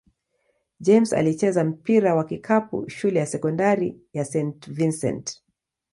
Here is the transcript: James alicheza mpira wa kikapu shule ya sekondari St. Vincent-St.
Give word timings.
James 0.79 1.13
alicheza 1.13 1.63
mpira 1.63 2.15
wa 2.15 2.23
kikapu 2.25 2.89
shule 2.89 3.19
ya 3.19 3.25
sekondari 3.25 3.99
St. 4.23 4.69
Vincent-St. 4.71 5.41